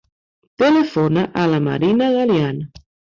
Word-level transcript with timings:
Telefona 0.61 1.25
a 1.41 1.43
la 1.51 1.59
Marina 1.65 2.09
Galian. 2.17 2.59